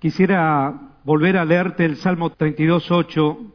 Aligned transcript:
Quisiera 0.00 0.96
volver 1.04 1.36
a 1.36 1.44
leerte 1.44 1.84
el 1.84 1.96
Salmo 1.96 2.30
32.8 2.30 3.52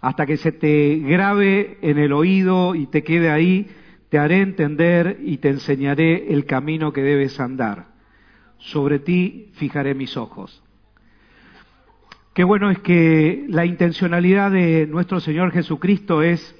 hasta 0.00 0.24
que 0.24 0.38
se 0.38 0.50
te 0.50 0.96
grabe 0.96 1.76
en 1.82 1.98
el 1.98 2.14
oído 2.14 2.74
y 2.74 2.86
te 2.86 3.04
quede 3.04 3.30
ahí, 3.30 3.68
te 4.08 4.18
haré 4.18 4.40
entender 4.40 5.18
y 5.22 5.36
te 5.36 5.50
enseñaré 5.50 6.32
el 6.32 6.46
camino 6.46 6.94
que 6.94 7.02
debes 7.02 7.38
andar. 7.38 7.88
Sobre 8.56 8.98
ti 8.98 9.50
fijaré 9.56 9.94
mis 9.94 10.16
ojos. 10.16 10.62
Qué 12.32 12.44
bueno 12.44 12.70
es 12.70 12.78
que 12.78 13.44
la 13.50 13.66
intencionalidad 13.66 14.52
de 14.52 14.86
nuestro 14.86 15.20
Señor 15.20 15.52
Jesucristo 15.52 16.22
es 16.22 16.58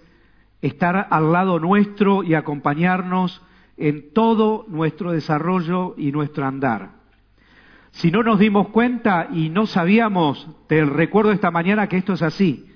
estar 0.61 1.06
al 1.09 1.32
lado 1.32 1.59
nuestro 1.59 2.25
y 2.25 2.34
acompañarnos 2.34 3.41
en 3.79 4.12
todo 4.12 4.66
nuestro 4.68 5.12
desarrollo 5.12 5.95
y 5.96 6.12
nuestro 6.12 6.45
andar. 6.45 7.04
Si 7.95 8.11
no 8.11 8.25
nos 8.25 8.41
dimos 8.41 8.69
cuenta 8.69 9.29
y 9.33 9.51
no 9.51 9.67
sabíamos, 9.67 10.48
te 10.66 10.85
recuerdo 10.85 11.30
esta 11.30 11.52
mañana 11.52 11.89
que 11.89 11.97
esto 11.97 12.15
es 12.15 12.23
así. 12.23 12.66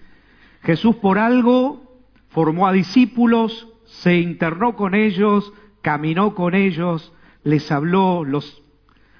Jesús 0.63 0.97
por 0.97 1.19
algo 1.19 1.99
formó 2.29 2.69
a 2.69 2.73
discípulos, 2.73 3.69
se 3.85 4.19
internó 4.19 4.77
con 4.77 4.95
ellos, 4.95 5.53
caminó 5.83 6.37
con 6.37 6.55
ellos, 6.55 7.13
les 7.43 7.71
habló, 7.73 8.23
los, 8.23 8.63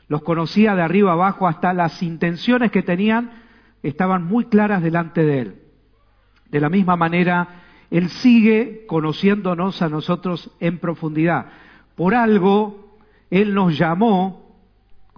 los 0.07 0.23
conocía 0.23 0.77
de 0.77 0.83
arriba 0.83 1.13
abajo, 1.13 1.49
hasta 1.49 1.73
las 1.73 2.01
intenciones 2.01 2.71
que 2.71 2.85
tenían 2.85 3.33
estaban 3.83 4.23
muy 4.23 4.45
claras 4.45 4.83
delante 4.83 5.25
de 5.25 5.41
él. 5.41 5.63
De 6.49 6.61
la 6.61 6.69
misma 6.69 6.95
manera, 6.95 7.63
Él 7.91 8.09
sigue 8.09 8.87
conociéndonos 8.87 9.83
a 9.83 9.89
nosotros 9.89 10.53
en 10.61 10.79
profundidad. 10.79 11.47
Por 11.97 12.15
algo, 12.15 12.97
Él 13.31 13.53
nos 13.53 13.77
llamó, 13.77 14.48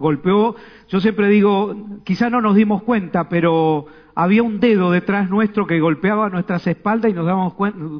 golpeó, 0.01 0.55
yo 0.89 0.99
siempre 0.99 1.29
digo, 1.29 1.75
quizá 2.03 2.29
no 2.29 2.41
nos 2.41 2.55
dimos 2.55 2.83
cuenta, 2.83 3.29
pero 3.29 3.85
había 4.15 4.43
un 4.43 4.59
dedo 4.59 4.91
detrás 4.91 5.29
nuestro 5.29 5.65
que 5.65 5.79
golpeaba 5.79 6.29
nuestras 6.29 6.67
espaldas 6.67 7.11
y 7.11 7.13
nos 7.13 7.25
dábamos 7.25 7.53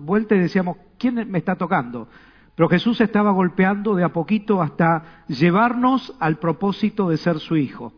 vuelta 0.04 0.36
y 0.36 0.40
decíamos, 0.40 0.78
¿quién 0.98 1.32
me 1.32 1.38
está 1.38 1.56
tocando? 1.56 2.10
Pero 2.56 2.68
Jesús 2.68 3.00
estaba 3.00 3.32
golpeando 3.32 3.96
de 3.96 4.04
a 4.04 4.10
poquito 4.10 4.62
hasta 4.62 5.24
llevarnos 5.28 6.16
al 6.20 6.38
propósito 6.38 7.10
de 7.10 7.18
ser 7.18 7.40
su 7.40 7.56
Hijo. 7.56 7.94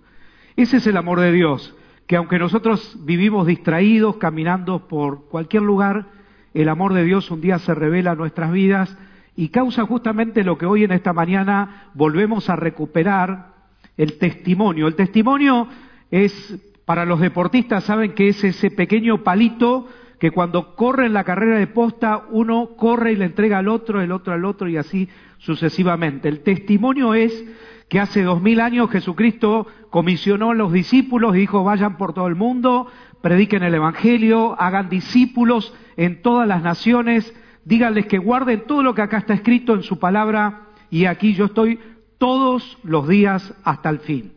Ese 0.55 0.77
es 0.77 0.87
el 0.87 0.97
amor 0.97 1.19
de 1.19 1.31
Dios, 1.31 1.75
que 2.05 2.15
aunque 2.15 2.37
nosotros 2.37 2.97
vivimos 3.03 3.47
distraídos, 3.47 4.17
caminando 4.17 4.87
por 4.87 5.25
cualquier 5.25 5.63
lugar, 5.63 6.05
el 6.53 6.69
amor 6.69 6.93
de 6.93 7.03
Dios 7.03 7.31
un 7.31 7.41
día 7.41 7.57
se 7.57 7.73
revela 7.73 8.11
en 8.11 8.19
nuestras 8.19 8.51
vidas 8.51 8.95
y 9.35 9.49
causa 9.49 9.85
justamente 9.85 10.43
lo 10.43 10.57
que 10.57 10.67
hoy 10.67 10.83
en 10.83 10.91
esta 10.91 11.13
mañana 11.13 11.89
volvemos 11.95 12.49
a 12.49 12.55
recuperar, 12.55 13.52
el 13.97 14.17
testimonio. 14.17 14.87
El 14.87 14.95
testimonio 14.95 15.67
es, 16.11 16.57
para 16.85 17.05
los 17.05 17.19
deportistas, 17.19 17.83
saben 17.83 18.13
que 18.13 18.29
es 18.29 18.43
ese 18.43 18.71
pequeño 18.71 19.23
palito 19.23 19.87
que 20.19 20.31
cuando 20.31 20.75
corre 20.75 21.05
en 21.05 21.13
la 21.13 21.25
carrera 21.25 21.57
de 21.57 21.67
posta, 21.67 22.27
uno 22.31 22.75
corre 22.77 23.11
y 23.11 23.15
le 23.17 23.25
entrega 23.25 23.57
al 23.57 23.67
otro, 23.67 24.01
el 24.01 24.11
otro 24.11 24.33
al 24.33 24.45
otro 24.45 24.69
y 24.69 24.77
así 24.77 25.09
sucesivamente. 25.37 26.29
El 26.29 26.39
testimonio 26.39 27.13
es 27.13 27.43
que 27.89 27.99
hace 27.99 28.23
dos 28.23 28.41
mil 28.41 28.61
años 28.61 28.89
Jesucristo 28.89 29.67
comisionó 29.89 30.51
a 30.51 30.55
los 30.55 30.71
discípulos 30.71 31.35
y 31.35 31.39
dijo, 31.39 31.63
vayan 31.63 31.97
por 31.97 32.13
todo 32.13 32.27
el 32.27 32.35
mundo, 32.35 32.87
prediquen 33.21 33.63
el 33.63 33.75
Evangelio, 33.75 34.55
hagan 34.59 34.89
discípulos 34.89 35.73
en 35.97 36.21
todas 36.21 36.47
las 36.47 36.63
naciones, 36.63 37.33
díganles 37.65 38.05
que 38.05 38.17
guarden 38.17 38.63
todo 38.65 38.81
lo 38.81 38.95
que 38.95 39.01
acá 39.01 39.17
está 39.17 39.33
escrito 39.33 39.73
en 39.73 39.83
su 39.83 39.99
palabra 39.99 40.69
y 40.89 41.05
aquí 41.05 41.33
yo 41.33 41.45
estoy 41.45 41.79
todos 42.23 42.77
los 42.83 43.05
días 43.09 43.53
hasta 43.65 43.89
el 43.89 43.99
fin. 43.99 44.31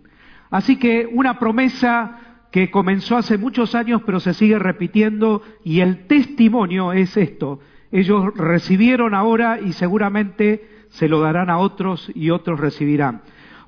Así 0.51 0.75
que 0.75 1.09
una 1.09 1.39
promesa 1.39 2.19
que 2.51 2.69
comenzó 2.69 3.17
hace 3.17 3.39
muchos 3.39 3.77
años 3.77 4.03
pero 4.05 4.19
se 4.19 4.34
sigue 4.34 4.59
repitiendo 4.59 5.41
y 5.62 5.79
el 5.83 6.09
testimonio 6.09 6.92
es 6.92 7.17
esto. 7.17 7.61
Ellos 7.92 8.34
recibieron 8.34 9.14
ahora 9.14 9.61
y 9.61 9.73
seguramente 9.73 10.69
se 10.89 11.08
lo 11.08 11.20
darán 11.20 11.48
a 11.48 11.58
otros 11.58 12.11
y 12.13 12.30
otros 12.30 12.58
recibirán. 12.58 13.23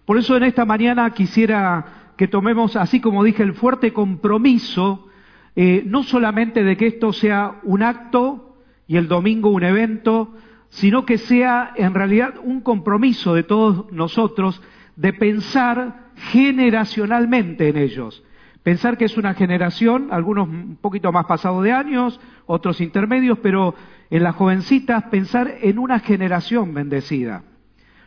Por 0.05 0.19
eso 0.19 0.37
en 0.37 0.43
esta 0.43 0.65
mañana 0.65 1.09
quisiera 1.11 2.13
que 2.17 2.27
tomemos, 2.27 2.75
así 2.75 3.01
como 3.01 3.23
dije, 3.23 3.45
el 3.45 3.55
fuerte 3.55 3.93
compromiso, 3.93 5.07
eh, 5.55 5.85
no 5.87 6.03
solamente 6.03 6.65
de 6.65 6.77
que 6.77 6.89
esto 6.89 7.13
sea 7.13 7.61
un 7.63 7.85
acto, 7.85 8.57
y 8.89 8.97
el 8.97 9.07
domingo 9.07 9.51
un 9.51 9.63
evento, 9.63 10.35
sino 10.69 11.05
que 11.05 11.19
sea 11.19 11.73
en 11.77 11.95
realidad 11.95 12.35
un 12.43 12.61
compromiso 12.61 13.35
de 13.35 13.43
todos 13.43 13.91
nosotros 13.93 14.63
de 14.97 15.13
pensar 15.13 16.11
generacionalmente 16.17 17.69
en 17.69 17.77
ellos. 17.77 18.23
Pensar 18.63 18.99
que 18.99 19.07
es 19.07 19.17
una 19.17 19.35
generación, 19.35 20.09
algunos 20.11 20.49
un 20.49 20.77
poquito 20.81 21.11
más 21.13 21.27
pasados 21.27 21.63
de 21.65 21.73
años, 21.73 22.21
otros 22.47 22.81
intermedios, 22.81 23.39
pero 23.39 23.75
en 24.11 24.23
las 24.23 24.35
jovencitas 24.35 25.05
pensar 25.05 25.57
en 25.63 25.79
una 25.79 26.01
generación 26.01 26.75
bendecida. 26.75 27.45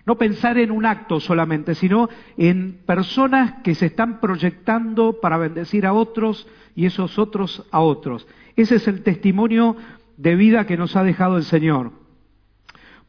No 0.06 0.18
pensar 0.18 0.58
en 0.58 0.72
un 0.72 0.86
acto 0.86 1.20
solamente, 1.20 1.76
sino 1.76 2.10
en 2.38 2.80
personas 2.86 3.62
que 3.64 3.76
se 3.76 3.88
están 3.88 4.20
proyectando 4.20 5.20
para 5.22 5.38
bendecir 5.38 5.86
a 5.86 5.94
otros 5.94 6.48
y 6.76 6.86
esos 6.86 7.18
otros 7.18 7.66
a 7.72 7.80
otros. 7.82 8.28
Ese 8.56 8.76
es 8.76 8.88
el 8.88 9.04
testimonio 9.04 9.78
de 10.18 10.36
vida 10.36 10.66
que 10.66 10.78
nos 10.78 10.96
ha 10.96 11.04
dejado 11.04 11.38
el 11.38 11.44
Señor. 11.44 12.01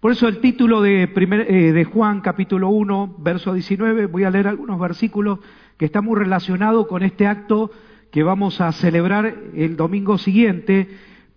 Por 0.03 0.11
eso 0.11 0.27
el 0.27 0.41
título 0.41 0.83
de, 0.83 1.05
eh, 1.05 1.73
de 1.73 1.85
Juan 1.85 2.23
capítulo 2.23 2.71
1, 2.71 3.19
verso 3.19 3.55
19, 3.55 4.07
voy 4.07 4.25
a 4.25 4.31
leer 4.31 4.49
algunos 4.49 4.81
versículos 4.81 5.39
que 5.77 5.85
están 5.85 6.05
muy 6.05 6.19
relacionados 6.19 6.89
con 6.89 7.05
este 7.05 7.29
acto 7.29 7.71
que 8.11 8.25
vamos 8.25 8.61
a 8.61 8.73
celebrar 8.73 9.33
el 9.55 9.77
domingo 9.77 10.19
siguiente, 10.19 10.89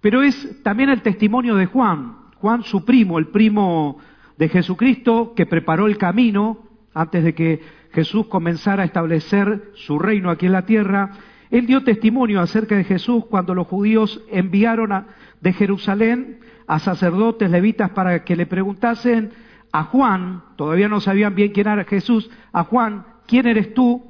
pero 0.01 0.23
es 0.23 0.63
también 0.63 0.89
el 0.89 1.03
testimonio 1.03 1.53
de 1.53 1.67
Juan, 1.67 2.17
Juan 2.37 2.63
su 2.63 2.83
primo, 2.83 3.19
el 3.19 3.27
primo 3.27 3.99
de 4.35 4.49
Jesucristo 4.49 5.33
que 5.35 5.45
preparó 5.45 5.85
el 5.85 5.99
camino 5.99 6.57
antes 6.95 7.23
de 7.23 7.35
que 7.35 7.61
Jesús 7.91 8.25
comenzara 8.25 8.81
a 8.81 8.87
establecer 8.87 9.73
su 9.75 9.99
reino 9.99 10.31
aquí 10.31 10.47
en 10.47 10.53
la 10.53 10.65
tierra. 10.65 11.11
Él 11.51 11.67
dio 11.67 11.83
testimonio 11.83 12.41
acerca 12.41 12.75
de 12.75 12.83
Jesús 12.83 13.25
cuando 13.25 13.53
los 13.53 13.67
judíos 13.67 14.21
enviaron 14.29 15.05
de 15.41 15.53
Jerusalén 15.53 16.39
a 16.67 16.79
sacerdotes 16.79 17.49
levitas 17.49 17.91
para 17.91 18.23
que 18.23 18.35
le 18.35 18.45
preguntasen 18.45 19.31
a 19.71 19.83
Juan, 19.83 20.41
todavía 20.55 20.87
no 20.87 20.99
sabían 21.01 21.35
bien 21.35 21.51
quién 21.51 21.67
era 21.67 21.83
Jesús, 21.83 22.29
a 22.53 22.63
Juan, 22.63 23.05
¿quién 23.27 23.45
eres 23.45 23.73
tú? 23.73 24.05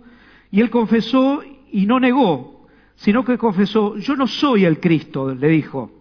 Y 0.51 0.61
él 0.61 0.69
confesó 0.69 1.41
y 1.71 1.85
no 1.85 1.99
negó, 1.99 2.67
sino 2.95 3.25
que 3.25 3.37
confesó, 3.37 3.97
yo 3.97 4.15
no 4.15 4.27
soy 4.27 4.65
el 4.65 4.79
Cristo, 4.79 5.33
le 5.33 5.49
dijo. 5.49 5.91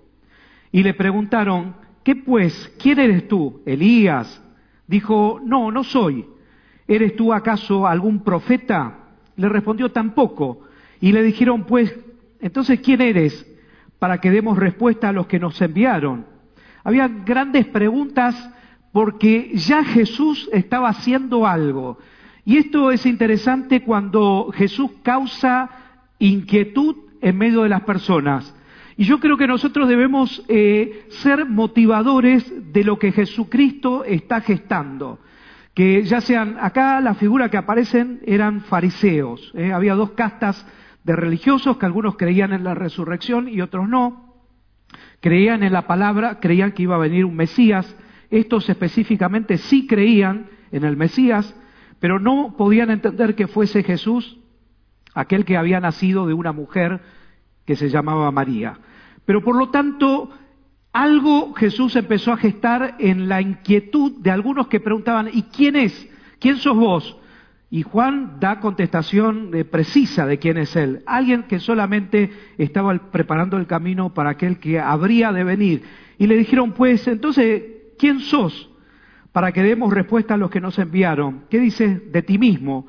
Y 0.71 0.83
le 0.83 0.95
preguntaron, 0.95 1.77
¿qué 2.03 2.15
pues? 2.15 2.73
¿Quién 2.79 2.99
eres 2.99 3.27
tú? 3.27 3.63
Elías. 3.65 4.43
Dijo, 4.87 5.41
no, 5.43 5.71
no 5.71 5.83
soy. 5.83 6.27
¿Eres 6.87 7.17
tú 7.17 7.33
acaso 7.33 7.87
algún 7.87 8.23
profeta? 8.23 8.99
Le 9.37 9.49
respondió, 9.49 9.91
tampoco. 9.91 10.61
Y 11.05 11.13
le 11.13 11.23
dijeron, 11.23 11.65
pues, 11.65 11.95
entonces, 12.41 12.81
¿quién 12.81 13.01
eres? 13.01 13.47
para 14.05 14.19
que 14.19 14.31
demos 14.31 14.59
respuesta 14.59 15.09
a 15.09 15.13
los 15.13 15.27
que 15.27 15.39
nos 15.39 15.59
enviaron. 15.63 16.27
Había 16.83 17.09
grandes 17.09 17.65
preguntas 17.65 18.51
porque 18.93 19.53
ya 19.55 19.83
Jesús 19.83 20.47
estaba 20.53 20.91
haciendo 20.91 21.47
algo. 21.47 21.97
Y 22.45 22.59
esto 22.59 22.91
es 22.91 23.07
interesante 23.07 23.83
cuando 23.83 24.53
Jesús 24.55 24.91
causa 25.03 25.71
inquietud 26.19 26.97
en 27.23 27.39
medio 27.39 27.63
de 27.63 27.71
las 27.71 27.81
personas. 27.85 28.55
Y 28.99 29.05
yo 29.05 29.21
creo 29.21 29.39
que 29.39 29.47
nosotros 29.47 29.89
debemos 29.89 30.45
eh, 30.49 31.07
ser 31.09 31.47
motivadores 31.47 32.45
de 32.75 32.85
lo 32.85 32.99
que 32.99 33.11
Jesucristo 33.11 34.05
está 34.05 34.43
gestando. 34.43 35.19
Que 35.73 36.03
ya 36.03 36.21
sean, 36.21 36.59
acá 36.61 37.01
la 37.01 37.15
figura 37.15 37.49
que 37.49 37.57
aparecen 37.57 38.21
eran 38.27 38.61
fariseos. 38.61 39.51
Eh, 39.55 39.73
había 39.73 39.95
dos 39.95 40.11
castas 40.11 40.67
de 41.05 41.15
religiosos 41.15 41.77
que 41.77 41.87
algunos 41.87 42.17
creían 42.17 42.53
en 42.53 42.65
la 42.65 42.75
resurrección 42.75 43.49
y 43.49 43.61
otros 43.61 43.89
no. 43.89 44.35
Creían 45.21 45.63
en 45.63 45.73
la 45.73 45.87
palabra, 45.87 46.41
creían 46.41 46.73
que 46.73 46.83
iba 46.83 46.97
a 46.97 46.99
venir 46.99 47.25
un 47.25 47.37
Mesías. 47.37 47.97
Estos 48.31 48.69
específicamente 48.69 49.59
sí 49.59 49.87
creían 49.87 50.49
en 50.73 50.85
el 50.85 50.97
Mesías, 50.97 51.55
pero 52.01 52.19
no 52.19 52.57
podían 52.57 52.91
entender 52.91 53.35
que 53.35 53.47
fuese 53.47 53.83
Jesús 53.83 54.39
aquel 55.15 55.45
que 55.45 55.57
había 55.57 55.79
nacido 55.79 56.27
de 56.27 56.35
una 56.35 56.53
mujer 56.53 57.01
que 57.65 57.77
se 57.77 57.89
llamaba 57.89 58.31
María. 58.31 58.79
Pero 59.25 59.43
por 59.43 59.57
lo 59.57 59.71
tanto, 59.71 60.31
algo 60.93 61.53
Jesús 61.55 61.97
empezó 61.97 62.33
a 62.33 62.37
gestar 62.37 62.97
en 62.99 63.29
la 63.29 63.41
inquietud 63.41 64.21
de 64.21 64.31
algunos 64.31 64.69
que 64.69 64.81
preguntaban, 64.81 65.29
¿y 65.33 65.43
quién 65.45 65.77
es? 65.77 66.11
¿Quién 66.39 66.57
sos 66.57 66.77
vos? 66.77 67.19
Y 67.75 67.83
Juan 67.83 68.39
da 68.39 68.61
contestación 68.61 69.51
eh, 69.53 69.65
precisa 69.65 70.27
de 70.27 70.39
quién 70.39 70.59
es 70.59 70.77
él. 70.77 71.03
Alguien 71.07 71.43
que 71.43 71.59
solamente 71.59 72.31
estaba 72.57 72.97
preparando 73.11 73.57
el 73.57 73.67
camino 73.67 74.15
para 74.15 74.31
aquel 74.31 74.61
que 74.61 74.79
habría 74.79 75.33
de 75.33 75.43
venir. 75.43 75.83
Y 76.17 76.29
le 76.29 76.37
dijeron, 76.37 76.71
pues, 76.71 77.09
entonces, 77.09 77.65
¿quién 77.99 78.21
sos? 78.21 78.71
Para 79.33 79.51
que 79.51 79.65
demos 79.65 79.93
respuesta 79.93 80.35
a 80.35 80.37
los 80.37 80.51
que 80.51 80.61
nos 80.61 80.79
enviaron. 80.79 81.47
¿Qué 81.51 81.59
dices 81.59 82.13
de 82.13 82.23
ti 82.23 82.39
mismo? 82.39 82.87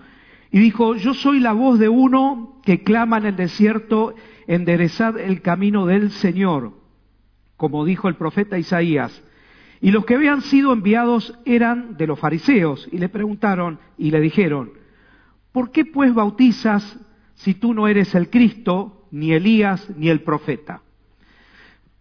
y 0.51 0.59
dijo, 0.59 0.95
yo 0.95 1.15
soy 1.15 1.39
la 1.39 1.53
voz 1.53 1.79
de 1.79 1.89
uno 1.89 2.61
que 2.63 2.83
clama 2.83 3.17
en 3.17 3.25
el 3.25 3.35
desierto, 3.35 4.13
enderezad 4.45 5.17
el 5.19 5.41
camino 5.41 5.88
del 5.88 6.11
Señor, 6.11 6.73
como 7.57 7.85
dijo 7.85 8.07
el 8.07 8.15
profeta 8.15 8.59
Isaías. 8.59 9.23
Y 9.85 9.91
los 9.91 10.03
que 10.03 10.15
habían 10.15 10.41
sido 10.41 10.73
enviados 10.73 11.37
eran 11.45 11.95
de 11.95 12.07
los 12.07 12.19
fariseos, 12.19 12.89
y 12.91 12.97
le 12.97 13.07
preguntaron 13.07 13.77
y 13.99 14.09
le 14.09 14.19
dijeron, 14.19 14.71
¿por 15.51 15.69
qué 15.69 15.85
pues 15.85 16.11
bautizas 16.11 16.97
si 17.35 17.53
tú 17.53 17.71
no 17.75 17.87
eres 17.87 18.15
el 18.15 18.31
Cristo, 18.31 19.05
ni 19.11 19.33
Elías, 19.33 19.87
ni 19.95 20.09
el 20.09 20.23
profeta? 20.23 20.81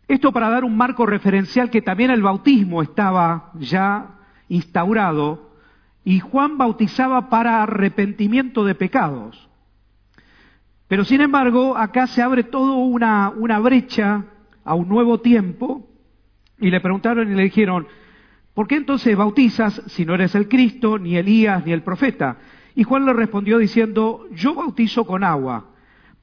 Esto 0.08 0.32
para 0.32 0.48
dar 0.48 0.64
un 0.64 0.74
marco 0.74 1.04
referencial 1.04 1.68
que 1.68 1.82
también 1.82 2.10
el 2.10 2.22
bautismo 2.22 2.80
estaba 2.80 3.50
ya 3.58 4.18
instaurado 4.48 5.50
y 6.06 6.20
Juan 6.20 6.56
bautizaba 6.56 7.28
para 7.28 7.62
arrepentimiento 7.62 8.64
de 8.64 8.74
pecados. 8.74 9.50
Pero 10.88 11.04
sin 11.04 11.20
embargo, 11.20 11.76
acá 11.76 12.06
se 12.06 12.22
abre 12.22 12.44
toda 12.44 12.76
una, 12.76 13.28
una 13.28 13.58
brecha 13.58 14.24
a 14.64 14.74
un 14.74 14.88
nuevo 14.88 15.20
tiempo 15.20 15.90
y 16.58 16.70
le 16.70 16.80
preguntaron 16.80 17.30
y 17.30 17.34
le 17.34 17.44
dijeron, 17.44 17.86
¿por 18.54 18.68
qué 18.68 18.76
entonces 18.76 19.16
bautizas 19.16 19.82
si 19.86 20.04
no 20.04 20.14
eres 20.14 20.34
el 20.34 20.48
Cristo, 20.48 20.98
ni 20.98 21.16
Elías, 21.16 21.64
ni 21.64 21.72
el 21.72 21.82
profeta? 21.82 22.38
Y 22.74 22.84
Juan 22.84 23.04
le 23.04 23.12
respondió 23.12 23.58
diciendo, 23.58 24.26
yo 24.32 24.54
bautizo 24.54 25.06
con 25.06 25.24
agua, 25.24 25.70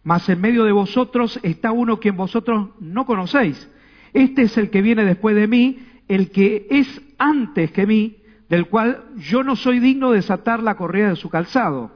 mas 0.03 0.27
en 0.29 0.41
medio 0.41 0.63
de 0.63 0.71
vosotros 0.71 1.39
está 1.43 1.71
uno 1.71 1.99
quien 1.99 2.17
vosotros 2.17 2.69
no 2.79 3.05
conocéis. 3.05 3.69
Este 4.13 4.43
es 4.43 4.57
el 4.57 4.69
que 4.69 4.81
viene 4.81 5.05
después 5.05 5.35
de 5.35 5.47
mí, 5.47 5.79
el 6.07 6.31
que 6.31 6.67
es 6.69 7.01
antes 7.17 7.71
que 7.71 7.85
mí, 7.85 8.17
del 8.49 8.67
cual 8.67 9.05
yo 9.15 9.43
no 9.43 9.55
soy 9.55 9.79
digno 9.79 10.11
de 10.11 10.17
desatar 10.17 10.61
la 10.61 10.75
correa 10.75 11.09
de 11.09 11.15
su 11.15 11.29
calzado. 11.29 11.91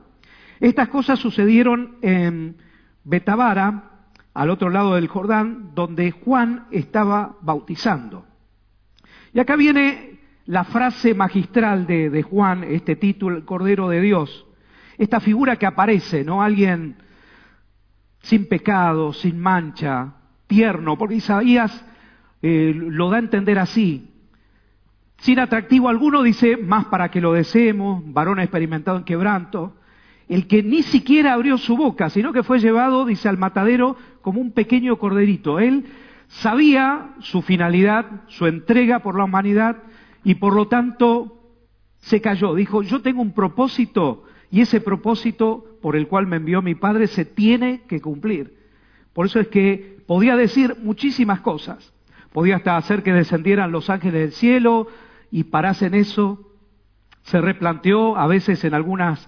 Estas 0.61 0.87
cosas 0.87 1.19
sucedieron 1.19 1.97
en 2.01 2.55
Betabara, 3.03 3.94
al 4.35 4.49
otro 4.49 4.69
lado 4.69 4.95
del 4.95 5.07
Jordán, 5.07 5.71
donde 5.73 6.11
Juan 6.11 6.67
estaba 6.69 7.37
bautizando. 7.41 8.25
Y 9.33 9.39
acá 9.39 9.55
viene 9.55 10.19
la 10.45 10.65
frase 10.65 11.15
magistral 11.15 11.87
de, 11.87 12.21
Juan, 12.21 12.65
este 12.65 12.97
título, 12.97 13.37
el 13.37 13.45
Cordero 13.45 13.87
de 13.87 14.01
Dios, 14.01 14.45
esta 14.97 15.21
figura 15.21 15.55
que 15.55 15.65
aparece, 15.65 16.25
¿no? 16.25 16.43
Alguien 16.43 16.97
sin 18.19 18.47
pecado, 18.47 19.13
sin 19.13 19.39
mancha, 19.39 20.15
tierno, 20.47 20.97
porque 20.97 21.15
Isaías 21.15 21.85
eh, 22.41 22.73
lo 22.75 23.09
da 23.09 23.15
a 23.15 23.19
entender 23.19 23.57
así, 23.57 24.11
sin 25.17 25.39
atractivo 25.39 25.87
alguno, 25.87 26.23
dice, 26.23 26.57
más 26.57 26.85
para 26.85 27.09
que 27.09 27.21
lo 27.21 27.31
deseemos, 27.31 28.03
varón 28.13 28.39
experimentado 28.39 28.97
en 28.97 29.05
quebranto, 29.05 29.77
el 30.27 30.47
que 30.47 30.63
ni 30.63 30.81
siquiera 30.83 31.33
abrió 31.33 31.57
su 31.57 31.77
boca, 31.77 32.09
sino 32.09 32.33
que 32.33 32.43
fue 32.43 32.59
llevado, 32.59 33.05
dice, 33.05 33.29
al 33.29 33.37
matadero 33.37 33.95
como 34.21 34.41
un 34.41 34.51
pequeño 34.51 34.97
corderito. 34.97 35.59
Él 35.59 35.85
sabía 36.27 37.13
su 37.19 37.41
finalidad, 37.41 38.23
su 38.27 38.47
entrega 38.47 38.99
por 38.99 39.17
la 39.17 39.25
humanidad, 39.25 39.83
y 40.23 40.35
por 40.35 40.55
lo 40.55 40.67
tanto 40.67 41.39
se 41.97 42.21
cayó. 42.21 42.55
Dijo, 42.55 42.81
yo 42.81 43.01
tengo 43.01 43.21
un 43.21 43.33
propósito, 43.33 44.23
y 44.49 44.61
ese 44.61 44.81
propósito 44.81 45.77
por 45.81 45.95
el 45.95 46.07
cual 46.07 46.25
me 46.25 46.37
envió 46.37 46.61
mi 46.61 46.73
Padre 46.73 47.07
se 47.07 47.25
tiene 47.25 47.83
que 47.87 48.01
cumplir. 48.01 48.57
Por 49.13 49.27
eso 49.27 49.39
es 49.39 49.47
que 49.47 49.99
podía 50.07 50.35
decir 50.35 50.75
muchísimas 50.81 51.41
cosas. 51.41 51.93
Podía 52.33 52.57
hasta 52.57 52.77
hacer 52.77 53.03
que 53.03 53.13
descendieran 53.13 53.71
los 53.71 53.89
ángeles 53.89 54.21
del 54.21 54.31
cielo, 54.31 54.87
y 55.29 55.43
parase 55.43 55.85
en 55.85 55.93
eso. 55.93 56.51
Se 57.21 57.39
replanteó 57.41 58.17
a 58.17 58.27
veces 58.27 58.63
en 58.63 58.73
algunos 58.73 59.27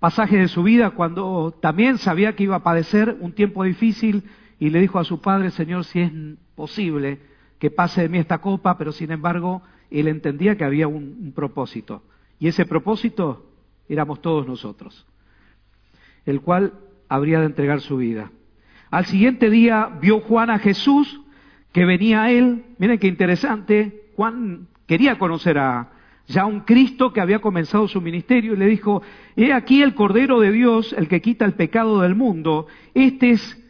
pasajes 0.00 0.40
de 0.40 0.48
su 0.48 0.62
vida 0.62 0.90
cuando 0.90 1.54
también 1.60 1.98
sabía 1.98 2.34
que 2.34 2.44
iba 2.44 2.56
a 2.56 2.62
padecer 2.62 3.16
un 3.20 3.32
tiempo 3.32 3.62
difícil 3.62 4.24
y 4.58 4.70
le 4.70 4.80
dijo 4.80 4.98
a 4.98 5.04
su 5.04 5.20
padre, 5.20 5.50
Señor, 5.50 5.84
si 5.84 6.00
es 6.00 6.10
posible 6.56 7.20
que 7.58 7.70
pase 7.70 8.02
de 8.02 8.08
mí 8.08 8.18
esta 8.18 8.38
copa, 8.38 8.76
pero 8.78 8.92
sin 8.92 9.12
embargo 9.12 9.62
él 9.90 10.08
entendía 10.08 10.56
que 10.56 10.64
había 10.64 10.88
un, 10.88 11.18
un 11.22 11.32
propósito. 11.32 12.02
Y 12.38 12.48
ese 12.48 12.64
propósito 12.64 13.46
éramos 13.88 14.22
todos 14.22 14.46
nosotros, 14.46 15.06
el 16.24 16.40
cual 16.40 16.72
habría 17.08 17.40
de 17.40 17.46
entregar 17.46 17.80
su 17.80 17.98
vida. 17.98 18.30
Al 18.90 19.04
siguiente 19.04 19.50
día 19.50 19.98
vio 20.00 20.20
Juan 20.20 20.50
a 20.50 20.58
Jesús 20.58 21.20
que 21.72 21.84
venía 21.84 22.22
a 22.22 22.30
él. 22.30 22.64
Miren 22.78 22.98
qué 22.98 23.06
interesante. 23.06 24.10
Juan 24.16 24.68
quería 24.86 25.18
conocer 25.18 25.58
a 25.58 25.92
ya 26.30 26.46
un 26.46 26.60
Cristo 26.60 27.12
que 27.12 27.20
había 27.20 27.40
comenzado 27.40 27.88
su 27.88 28.00
ministerio 28.00 28.54
y 28.54 28.56
le 28.56 28.66
dijo, 28.66 29.02
he 29.36 29.52
aquí 29.52 29.82
el 29.82 29.94
Cordero 29.94 30.40
de 30.40 30.52
Dios, 30.52 30.94
el 30.96 31.08
que 31.08 31.20
quita 31.20 31.44
el 31.44 31.54
pecado 31.54 32.00
del 32.00 32.14
mundo, 32.14 32.68
este 32.94 33.30
es 33.30 33.62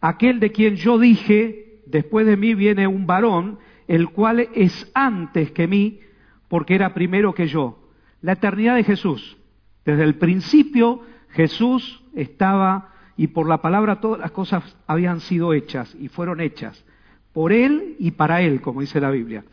aquel 0.00 0.40
de 0.40 0.50
quien 0.50 0.74
yo 0.76 0.98
dije, 0.98 1.80
después 1.86 2.26
de 2.26 2.36
mí 2.36 2.54
viene 2.54 2.86
un 2.86 3.06
varón, 3.06 3.58
el 3.86 4.10
cual 4.10 4.48
es 4.54 4.90
antes 4.94 5.52
que 5.52 5.68
mí, 5.68 6.00
porque 6.48 6.74
era 6.74 6.92
primero 6.92 7.34
que 7.34 7.46
yo. 7.46 7.88
La 8.20 8.32
eternidad 8.32 8.74
de 8.74 8.84
Jesús. 8.84 9.36
Desde 9.84 10.02
el 10.02 10.16
principio 10.16 11.02
Jesús 11.30 12.02
estaba 12.14 12.92
y 13.16 13.28
por 13.28 13.48
la 13.48 13.62
palabra 13.62 14.00
todas 14.00 14.20
las 14.20 14.32
cosas 14.32 14.76
habían 14.86 15.20
sido 15.20 15.52
hechas 15.52 15.94
y 15.98 16.08
fueron 16.08 16.40
hechas 16.40 16.84
por 17.32 17.52
Él 17.52 17.96
y 17.98 18.10
para 18.10 18.42
Él, 18.42 18.60
como 18.60 18.80
dice 18.80 19.00
la 19.00 19.10
Biblia. 19.10 19.44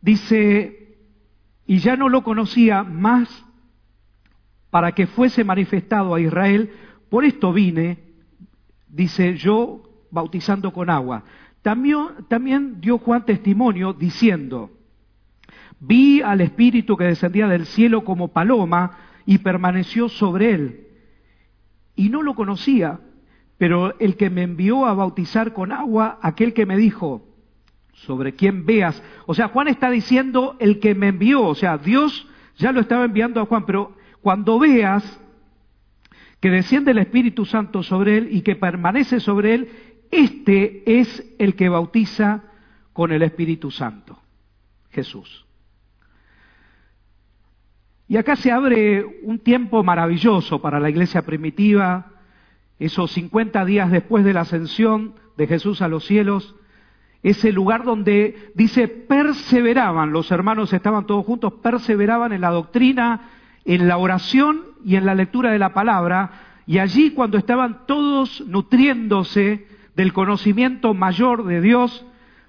Dice, 0.00 0.93
y 1.66 1.78
ya 1.78 1.96
no 1.96 2.08
lo 2.08 2.22
conocía 2.22 2.82
más 2.82 3.44
para 4.70 4.92
que 4.92 5.06
fuese 5.06 5.44
manifestado 5.44 6.14
a 6.14 6.20
Israel, 6.20 6.72
por 7.08 7.24
esto 7.24 7.52
vine, 7.52 7.98
dice 8.88 9.36
yo, 9.36 9.82
bautizando 10.10 10.72
con 10.72 10.90
agua. 10.90 11.24
También, 11.62 12.06
también 12.28 12.80
dio 12.80 12.98
Juan 12.98 13.24
testimonio 13.24 13.92
diciendo, 13.92 14.70
vi 15.80 16.20
al 16.22 16.40
Espíritu 16.40 16.96
que 16.96 17.04
descendía 17.04 17.46
del 17.46 17.66
cielo 17.66 18.04
como 18.04 18.28
paloma 18.28 18.98
y 19.26 19.38
permaneció 19.38 20.08
sobre 20.08 20.52
él. 20.52 20.88
Y 21.96 22.08
no 22.08 22.22
lo 22.22 22.34
conocía, 22.34 23.00
pero 23.58 23.98
el 24.00 24.16
que 24.16 24.28
me 24.28 24.42
envió 24.42 24.86
a 24.86 24.94
bautizar 24.94 25.52
con 25.52 25.72
agua, 25.72 26.18
aquel 26.20 26.52
que 26.52 26.66
me 26.66 26.76
dijo, 26.76 27.33
sobre 27.94 28.34
quien 28.34 28.66
veas. 28.66 29.02
O 29.26 29.34
sea, 29.34 29.48
Juan 29.48 29.68
está 29.68 29.90
diciendo 29.90 30.56
el 30.58 30.80
que 30.80 30.94
me 30.94 31.08
envió, 31.08 31.42
o 31.42 31.54
sea, 31.54 31.78
Dios 31.78 32.28
ya 32.56 32.72
lo 32.72 32.80
estaba 32.80 33.04
enviando 33.04 33.40
a 33.40 33.46
Juan, 33.46 33.64
pero 33.66 33.96
cuando 34.20 34.58
veas 34.58 35.20
que 36.40 36.50
desciende 36.50 36.90
el 36.90 36.98
Espíritu 36.98 37.46
Santo 37.46 37.82
sobre 37.82 38.18
él 38.18 38.28
y 38.30 38.42
que 38.42 38.56
permanece 38.56 39.20
sobre 39.20 39.54
él, 39.54 39.68
este 40.10 41.00
es 41.00 41.34
el 41.38 41.54
que 41.54 41.68
bautiza 41.68 42.44
con 42.92 43.12
el 43.12 43.22
Espíritu 43.22 43.70
Santo, 43.70 44.18
Jesús. 44.90 45.46
Y 48.06 48.16
acá 48.16 48.36
se 48.36 48.52
abre 48.52 49.04
un 49.22 49.38
tiempo 49.38 49.82
maravilloso 49.82 50.60
para 50.60 50.78
la 50.78 50.90
iglesia 50.90 51.22
primitiva, 51.22 52.12
esos 52.78 53.12
50 53.12 53.64
días 53.64 53.90
después 53.90 54.24
de 54.24 54.34
la 54.34 54.42
ascensión 54.42 55.14
de 55.36 55.46
Jesús 55.46 55.80
a 55.80 55.88
los 55.88 56.04
cielos, 56.04 56.54
ese 57.24 57.52
lugar 57.52 57.84
donde 57.84 58.52
dice 58.54 58.86
perseveraban, 58.86 60.12
los 60.12 60.30
hermanos 60.30 60.74
estaban 60.74 61.06
todos 61.06 61.24
juntos, 61.24 61.54
perseveraban 61.54 62.32
en 62.32 62.42
la 62.42 62.50
doctrina, 62.50 63.30
en 63.64 63.88
la 63.88 63.96
oración 63.96 64.60
y 64.84 64.96
en 64.96 65.06
la 65.06 65.14
lectura 65.14 65.50
de 65.50 65.58
la 65.58 65.72
palabra, 65.72 66.60
y 66.66 66.78
allí 66.78 67.12
cuando 67.12 67.38
estaban 67.38 67.86
todos 67.86 68.42
nutriéndose 68.46 69.66
del 69.96 70.12
conocimiento 70.12 70.92
mayor 70.92 71.44
de 71.46 71.62
Dios, 71.62 72.04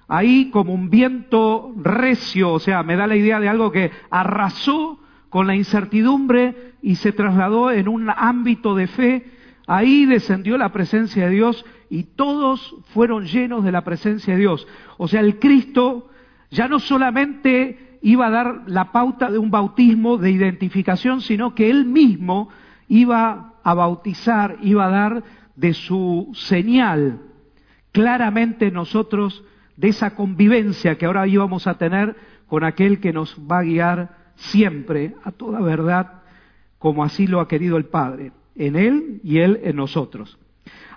ahí 0.08 0.50
como 0.50 0.74
un 0.74 0.90
viento 0.90 1.72
recio, 1.78 2.52
o 2.52 2.58
sea, 2.58 2.82
me 2.82 2.96
da 2.96 3.06
la 3.06 3.16
idea 3.16 3.40
de 3.40 3.48
algo 3.48 3.72
que 3.72 3.90
arrasó 4.10 5.00
con 5.30 5.46
la 5.46 5.56
incertidumbre 5.56 6.74
y 6.82 6.96
se 6.96 7.12
trasladó 7.12 7.70
en 7.70 7.88
un 7.88 8.10
ámbito 8.14 8.74
de 8.74 8.88
fe, 8.88 9.24
ahí 9.66 10.06
descendió 10.06 10.58
la 10.58 10.72
presencia 10.72 11.26
de 11.26 11.30
Dios 11.30 11.64
y 11.90 12.04
todos 12.04 12.76
fueron 12.92 13.26
llenos 13.26 13.64
de 13.64 13.72
la 13.72 13.84
presencia 13.84 14.34
de 14.34 14.40
Dios. 14.40 14.66
O 14.98 15.08
sea, 15.08 15.20
el 15.20 15.38
Cristo 15.38 16.08
ya 16.50 16.68
no 16.68 16.78
solamente 16.78 17.98
iba 18.02 18.26
a 18.26 18.30
dar 18.30 18.62
la 18.66 18.92
pauta 18.92 19.30
de 19.30 19.38
un 19.38 19.50
bautismo 19.50 20.18
de 20.18 20.30
identificación, 20.30 21.20
sino 21.20 21.54
que 21.54 21.70
él 21.70 21.84
mismo 21.86 22.48
iba 22.88 23.54
a 23.62 23.74
bautizar, 23.74 24.58
iba 24.62 24.86
a 24.86 24.90
dar 24.90 25.24
de 25.56 25.74
su 25.74 26.30
señal 26.34 27.20
claramente 27.96 28.70
nosotros 28.70 29.42
de 29.78 29.88
esa 29.88 30.14
convivencia 30.14 30.98
que 30.98 31.06
ahora 31.06 31.26
íbamos 31.26 31.66
a 31.66 31.78
tener 31.78 32.14
con 32.46 32.62
aquel 32.62 33.00
que 33.00 33.14
nos 33.14 33.34
va 33.50 33.60
a 33.60 33.62
guiar 33.62 34.16
siempre 34.34 35.14
a 35.24 35.32
toda 35.32 35.62
verdad, 35.62 36.22
como 36.78 37.02
así 37.02 37.26
lo 37.26 37.40
ha 37.40 37.48
querido 37.48 37.78
el 37.78 37.86
Padre, 37.86 38.32
en 38.58 38.76
Él 38.76 39.20
y 39.22 39.38
Él 39.38 39.60
en 39.62 39.76
nosotros. 39.76 40.38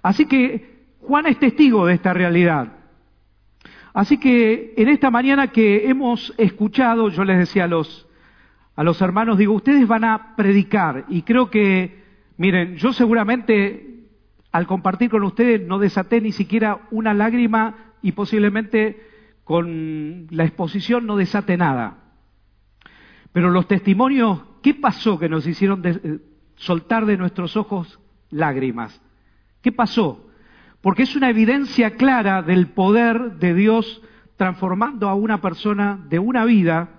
Así 0.02 0.26
que 0.26 0.80
Juan 1.02 1.28
es 1.28 1.40
testigo 1.40 1.86
de 1.86 1.94
esta 1.94 2.14
realidad. 2.14 2.74
Así 3.94 4.18
que 4.18 4.74
en 4.78 4.88
esta 4.88 5.10
mañana 5.10 5.48
que 5.48 5.90
hemos 5.90 6.34
escuchado, 6.38 7.10
yo 7.10 7.24
les 7.24 7.40
decía 7.40 7.66
a 7.66 7.68
los, 7.68 8.08
a 8.76 8.84
los 8.84 9.02
hermanos, 9.02 9.38
digo, 9.38 9.54
ustedes 9.54 9.88
van 9.88 10.04
a 10.04 10.36
predicar 10.36 11.06
y 11.10 11.24
creo 11.24 11.50
que, 11.50 12.04
miren, 12.38 12.76
yo 12.76 12.94
seguramente 12.94 14.06
al 14.52 14.68
compartir 14.68 15.10
con 15.10 15.24
ustedes 15.24 15.66
no 15.66 15.80
desaté 15.80 16.22
ni 16.22 16.32
siquiera 16.32 16.88
una 16.92 17.14
lágrima 17.14 17.94
y 18.02 18.14
posiblemente 18.14 19.06
con 19.44 20.28
la 20.30 20.46
exposición 20.46 21.06
no 21.06 21.18
desate 21.18 21.58
nada. 21.58 21.98
Pero 23.32 23.50
los 23.50 23.68
testimonios, 23.68 24.42
¿qué 24.62 24.74
pasó 24.74 25.20
que 25.20 25.30
nos 25.30 25.46
hicieron 25.46 25.82
soltar 26.60 27.06
de 27.06 27.18
nuestros 27.18 27.58
ojos 27.58 28.00
lágrimas? 28.30 29.02
¿Qué 29.62 29.72
pasó? 29.72 30.30
Porque 30.82 31.04
es 31.04 31.16
una 31.16 31.30
evidencia 31.30 31.96
clara 31.96 32.42
del 32.42 32.68
poder 32.68 33.34
de 33.40 33.54
Dios 33.54 34.02
transformando 34.38 35.10
a 35.10 35.16
una 35.16 35.42
persona 35.42 36.00
de 36.10 36.20
una 36.20 36.46
vida 36.46 36.90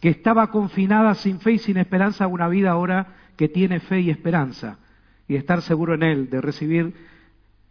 que 0.00 0.08
estaba 0.08 0.50
confinada 0.50 1.14
sin 1.14 1.40
fe 1.40 1.52
y 1.52 1.58
sin 1.58 1.76
esperanza 1.76 2.24
a 2.24 2.28
una 2.28 2.48
vida 2.48 2.70
ahora 2.70 3.16
que 3.36 3.48
tiene 3.48 3.80
fe 3.80 4.00
y 4.00 4.10
esperanza 4.10 4.78
y 5.28 5.36
estar 5.36 5.60
seguro 5.62 5.94
en 5.94 6.02
Él, 6.02 6.30
de 6.30 6.40
recibir 6.40 6.94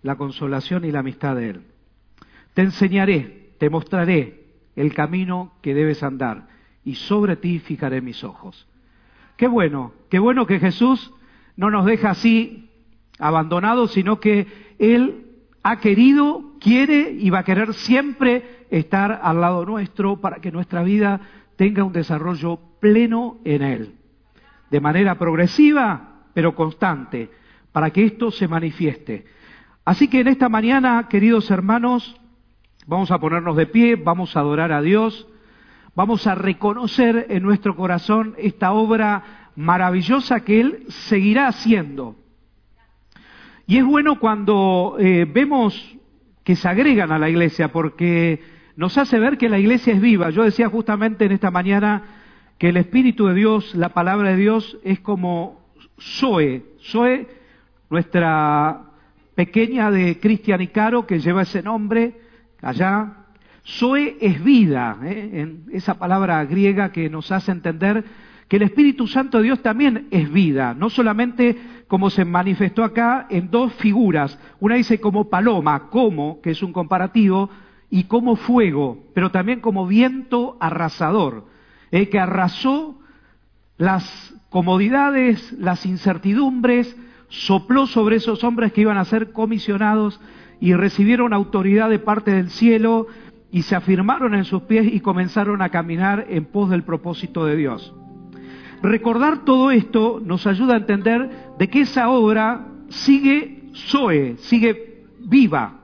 la 0.01 0.15
consolación 0.15 0.85
y 0.85 0.91
la 0.91 0.99
amistad 0.99 1.35
de 1.35 1.49
Él. 1.49 1.61
Te 2.53 2.61
enseñaré, 2.61 3.53
te 3.57 3.69
mostraré 3.69 4.45
el 4.75 4.93
camino 4.93 5.53
que 5.61 5.73
debes 5.73 6.03
andar 6.03 6.47
y 6.85 6.95
sobre 6.95 7.35
ti 7.35 7.59
fijaré 7.59 8.01
mis 8.01 8.23
ojos. 8.23 8.67
Qué 9.37 9.47
bueno, 9.47 9.93
qué 10.09 10.19
bueno 10.19 10.45
que 10.45 10.59
Jesús 10.59 11.13
no 11.59 11.69
nos 11.69 11.85
deja 11.85 12.11
así 12.11 12.69
abandonados, 13.19 13.91
sino 13.91 14.21
que 14.21 14.47
Él 14.79 15.25
ha 15.61 15.81
querido, 15.81 16.53
quiere 16.61 17.11
y 17.11 17.29
va 17.31 17.39
a 17.39 17.43
querer 17.43 17.73
siempre 17.73 18.65
estar 18.69 19.19
al 19.21 19.41
lado 19.41 19.65
nuestro 19.65 20.21
para 20.21 20.37
que 20.37 20.53
nuestra 20.53 20.83
vida 20.83 21.19
tenga 21.57 21.83
un 21.83 21.91
desarrollo 21.91 22.61
pleno 22.79 23.39
en 23.43 23.61
Él, 23.61 23.95
de 24.71 24.79
manera 24.79 25.19
progresiva, 25.19 26.21
pero 26.33 26.55
constante, 26.55 27.29
para 27.73 27.89
que 27.89 28.05
esto 28.05 28.31
se 28.31 28.47
manifieste. 28.47 29.25
Así 29.83 30.07
que 30.07 30.21
en 30.21 30.29
esta 30.29 30.47
mañana, 30.47 31.09
queridos 31.09 31.51
hermanos, 31.51 32.15
vamos 32.87 33.11
a 33.11 33.19
ponernos 33.19 33.57
de 33.57 33.65
pie, 33.65 33.97
vamos 33.97 34.37
a 34.37 34.39
adorar 34.39 34.71
a 34.71 34.81
Dios, 34.81 35.27
vamos 35.93 36.25
a 36.25 36.35
reconocer 36.35 37.25
en 37.27 37.43
nuestro 37.43 37.75
corazón 37.75 38.33
esta 38.37 38.71
obra 38.71 39.38
maravillosa 39.59 40.39
que 40.39 40.61
Él 40.61 40.85
seguirá 40.87 41.49
haciendo. 41.49 42.15
Y 43.67 43.77
es 43.77 43.83
bueno 43.83 44.17
cuando 44.17 44.95
eh, 44.97 45.27
vemos 45.29 45.97
que 46.45 46.55
se 46.55 46.69
agregan 46.69 47.11
a 47.11 47.19
la 47.19 47.29
iglesia, 47.29 47.69
porque 47.69 48.41
nos 48.77 48.97
hace 48.97 49.19
ver 49.19 49.37
que 49.37 49.49
la 49.49 49.59
iglesia 49.59 49.93
es 49.93 49.99
viva. 49.99 50.29
Yo 50.29 50.43
decía 50.43 50.69
justamente 50.69 51.25
en 51.25 51.33
esta 51.33 51.51
mañana 51.51 52.03
que 52.57 52.69
el 52.69 52.77
Espíritu 52.77 53.27
de 53.27 53.33
Dios, 53.33 53.75
la 53.75 53.89
palabra 53.89 54.29
de 54.29 54.37
Dios, 54.37 54.77
es 54.85 55.01
como 55.01 55.59
Zoe. 55.99 56.63
Zoe, 56.81 57.27
nuestra 57.89 58.83
pequeña 59.35 59.91
de 59.91 60.21
Cristian 60.21 60.61
Icaro, 60.61 61.05
que 61.05 61.19
lleva 61.19 61.41
ese 61.41 61.61
nombre 61.61 62.13
allá. 62.61 63.25
Zoe 63.67 64.17
es 64.21 64.41
vida, 64.41 64.99
¿eh? 65.03 65.31
en 65.33 65.65
esa 65.73 65.99
palabra 65.99 66.45
griega 66.45 66.93
que 66.93 67.09
nos 67.09 67.29
hace 67.33 67.51
entender 67.51 68.05
que 68.49 68.57
el 68.57 68.63
Espíritu 68.63 69.07
Santo 69.07 69.37
de 69.37 69.43
Dios 69.45 69.61
también 69.61 70.07
es 70.09 70.29
vida, 70.31 70.73
no 70.73 70.89
solamente 70.89 71.55
como 71.87 72.09
se 72.09 72.25
manifestó 72.25 72.83
acá 72.83 73.27
en 73.29 73.51
dos 73.51 73.71
figuras. 73.75 74.39
Una 74.59 74.75
dice 74.75 74.99
como 74.99 75.29
paloma, 75.29 75.89
como, 75.89 76.41
que 76.41 76.49
es 76.49 76.63
un 76.63 76.73
comparativo, 76.73 77.49
y 77.91 78.05
como 78.05 78.35
fuego, 78.35 79.03
pero 79.13 79.31
también 79.31 79.61
como 79.61 79.85
viento 79.85 80.57
arrasador, 80.59 81.45
eh, 81.91 82.09
que 82.09 82.19
arrasó 82.19 82.99
las 83.77 84.35
comodidades, 84.49 85.53
las 85.53 85.85
incertidumbres, 85.85 86.97
sopló 87.29 87.85
sobre 87.85 88.15
esos 88.15 88.43
hombres 88.43 88.73
que 88.73 88.81
iban 88.81 88.97
a 88.97 89.05
ser 89.05 89.31
comisionados 89.31 90.19
y 90.59 90.73
recibieron 90.73 91.33
autoridad 91.33 91.89
de 91.89 91.99
parte 91.99 92.31
del 92.31 92.49
cielo 92.49 93.07
y 93.51 93.61
se 93.61 93.75
afirmaron 93.75 94.33
en 94.33 94.45
sus 94.45 94.63
pies 94.63 94.87
y 94.91 94.99
comenzaron 95.01 95.61
a 95.61 95.69
caminar 95.69 96.25
en 96.29 96.45
pos 96.45 96.71
del 96.71 96.83
propósito 96.83 97.45
de 97.45 97.55
Dios. 97.55 97.93
Recordar 98.81 99.43
todo 99.45 99.71
esto 99.71 100.21
nos 100.23 100.47
ayuda 100.47 100.75
a 100.75 100.77
entender 100.77 101.29
de 101.57 101.69
que 101.69 101.81
esa 101.81 102.09
obra 102.09 102.65
sigue 102.89 103.69
Zoe, 103.73 104.37
sigue 104.37 105.05
viva, 105.19 105.79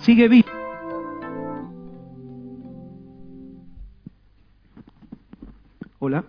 sigue 0.00 0.28
viva. 0.28 0.62
hola, 6.04 6.24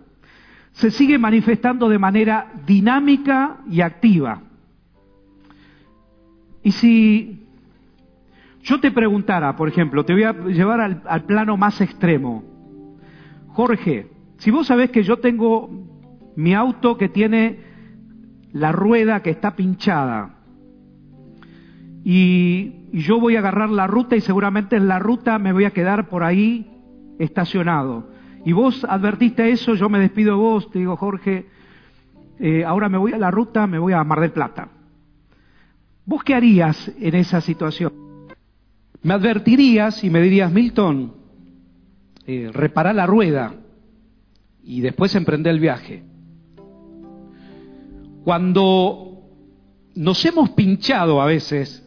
se 0.70 0.92
sigue 0.92 1.18
manifestando 1.18 1.88
de 1.88 1.98
manera 1.98 2.52
dinámica 2.64 3.56
y 3.68 3.80
activa. 3.80 4.40
Y 6.62 6.70
si 6.70 7.44
yo 8.62 8.78
te 8.78 8.92
preguntara, 8.92 9.56
por 9.56 9.68
ejemplo, 9.68 10.04
te 10.04 10.12
voy 10.12 10.22
a 10.22 10.32
llevar 10.32 10.80
al, 10.80 11.24
plano 11.24 11.56
más 11.56 11.80
extremo, 11.80 12.44
Jorge, 13.48 14.06
si 14.44 14.50
vos 14.50 14.66
sabés 14.66 14.90
que 14.90 15.02
yo 15.02 15.20
tengo 15.20 15.70
mi 16.36 16.52
auto 16.52 16.98
que 16.98 17.08
tiene 17.08 17.60
la 18.52 18.72
rueda 18.72 19.22
que 19.22 19.30
está 19.30 19.56
pinchada 19.56 20.34
y, 22.04 22.82
yo 22.92 23.18
voy 23.18 23.36
a 23.36 23.38
agarrar 23.38 23.70
la 23.70 23.86
ruta 23.86 24.16
y 24.16 24.20
seguramente 24.20 24.76
en 24.76 24.86
la 24.86 24.98
ruta 24.98 25.38
me 25.38 25.54
voy 25.54 25.64
a 25.64 25.70
quedar 25.70 26.10
por 26.10 26.22
ahí 26.22 26.70
estacionado 27.18 28.10
y 28.44 28.52
vos 28.52 28.84
advertiste 28.84 29.50
eso, 29.50 29.76
yo 29.76 29.88
me 29.88 29.98
despido 29.98 30.32
de 30.32 30.42
vos, 30.42 30.70
te 30.70 30.78
digo, 30.78 30.94
Jorge, 30.98 31.46
eh, 32.38 32.64
ahora 32.66 32.90
me 32.90 32.98
voy 32.98 33.14
a 33.14 33.18
la 33.18 33.30
ruta, 33.30 33.66
me 33.66 33.78
voy 33.78 33.94
a 33.94 34.04
Mar 34.04 34.20
del 34.20 34.32
Plata. 34.32 34.68
¿Vos 36.04 36.22
qué 36.22 36.34
harías 36.34 36.92
en 37.00 37.14
esa 37.14 37.40
situación? 37.40 37.94
Me 39.02 39.14
advertirías 39.14 40.04
y 40.04 40.10
me 40.10 40.20
dirías, 40.20 40.52
Milton, 40.52 41.14
eh, 42.26 42.50
repara 42.52 42.92
la 42.92 43.06
rueda 43.06 43.63
y 44.64 44.80
después 44.80 45.14
emprende 45.14 45.50
el 45.50 45.60
viaje. 45.60 46.02
Cuando 48.24 49.22
nos 49.94 50.24
hemos 50.24 50.50
pinchado 50.50 51.20
a 51.20 51.26
veces, 51.26 51.86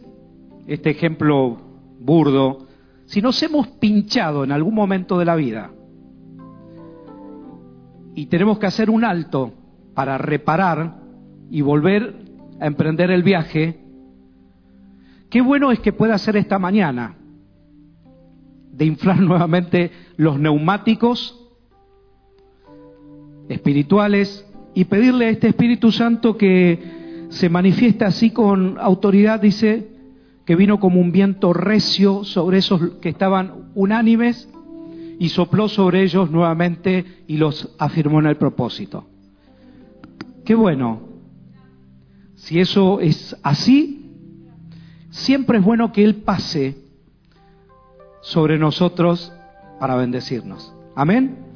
este 0.68 0.92
ejemplo 0.92 1.58
burdo, 2.00 2.68
si 3.06 3.22
nos 3.22 3.42
hemos 3.42 3.68
pinchado 3.68 4.44
en 4.44 4.52
algún 4.52 4.76
momento 4.76 5.18
de 5.18 5.26
la 5.26 5.36
vida, 5.36 5.72
y 8.14 8.28
tenemos 8.28 8.60
que 8.60 8.68
hacer 8.68 8.90
un 8.90 9.04
alto 9.04 9.54
para 9.94 10.18
reparar 10.18 11.02
y 11.50 11.62
volver 11.62 12.16
a 12.60 12.68
emprender 12.68 13.12
el 13.12 13.24
viaje, 13.24 13.80
qué 15.30 15.42
bueno 15.42 15.72
es 15.72 15.80
que 15.80 15.94
pueda 15.94 16.16
hacer 16.16 16.38
esta 16.38 16.60
mañana 16.60 17.16
de 18.72 18.86
inflar 18.86 19.20
nuevamente 19.22 19.92
los 20.18 20.40
neumáticos 20.40 21.47
espirituales 23.50 24.46
y 24.74 24.86
pedirle 24.86 25.25
a 25.25 25.30
este 25.30 25.48
Espíritu 25.48 25.92
Santo 25.92 26.38
que 26.38 27.27
se 27.30 27.50
manifiesta 27.50 28.08
así 28.08 28.32
con 28.32 28.77
autoridad, 28.80 29.42
dice, 29.42 29.88
que 30.46 30.56
vino 30.56 30.80
como 30.80 31.01
un 31.01 31.12
viento 31.12 31.51
recio 31.51 32.24
sobre 32.24 32.60
esos 32.60 32.82
que 33.01 33.10
estaban 33.10 33.72
unánimes 33.75 34.48
y 35.20 35.30
sopló 35.30 35.68
sobre 35.68 36.04
ellos 36.04 36.32
nuevamente 36.32 37.24
y 37.27 37.38
los 37.38 37.75
afirmó 37.77 38.20
en 38.20 38.27
el 38.27 38.38
propósito. 38.38 39.06
Qué 40.46 40.56
bueno. 40.56 41.01
Si 42.36 42.60
eso 42.60 43.01
es 43.01 43.36
así, 43.44 44.10
siempre 45.10 45.58
es 45.58 45.66
bueno 45.66 45.92
que 45.92 46.04
Él 46.04 46.16
pase 46.16 46.77
sobre 48.22 48.58
nosotros 48.58 49.34
para 49.80 49.96
bendecirnos. 49.96 50.74
Amén. 50.96 51.47